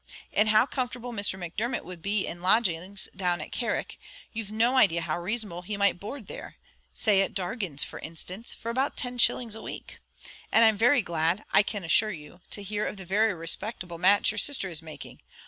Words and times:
And 0.33 0.49
how 0.49 0.65
comfortable 0.65 1.13
Mr. 1.13 1.37
Macdermot 1.37 1.85
would 1.85 2.01
be 2.01 2.25
in 2.25 2.41
lodgings 2.41 3.07
down 3.15 3.39
at 3.39 3.51
Carrick; 3.51 3.99
you've 4.33 4.49
no 4.51 4.75
idea 4.75 5.01
how 5.01 5.19
reasonable 5.19 5.61
he 5.61 5.77
might 5.77 5.99
board 5.99 6.25
there; 6.25 6.55
say 6.91 7.21
at 7.21 7.35
Dargan's 7.35 7.83
for 7.83 7.99
instance, 7.99 8.51
for 8.51 8.71
about 8.71 8.97
ten 8.97 9.19
shillings 9.19 9.53
a 9.53 9.61
week. 9.61 9.99
And 10.51 10.65
I'm 10.65 10.75
very 10.75 11.03
glad, 11.03 11.43
I 11.51 11.61
can 11.61 11.83
assure 11.83 12.09
you, 12.09 12.41
to 12.49 12.63
hear 12.63 12.87
of 12.87 12.97
the 12.97 13.05
very 13.05 13.35
respectable 13.35 13.99
match 13.99 14.31
your 14.31 14.39
sister 14.39 14.67
is 14.69 14.81
making. 14.81 15.21